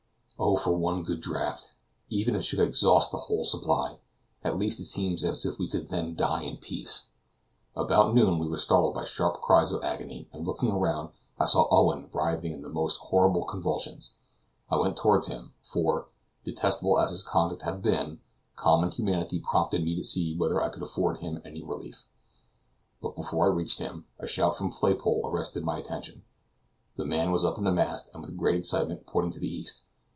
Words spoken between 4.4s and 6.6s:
At least, it seems as if we then could die in